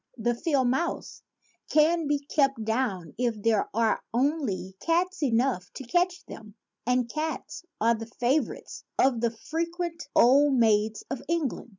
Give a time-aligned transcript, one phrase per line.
[0.17, 1.21] The field mouse
[1.69, 6.55] can be kept down if there are only cats enough to catch them;
[6.87, 11.69] and cats are the favor ites of the frequent old maids of England.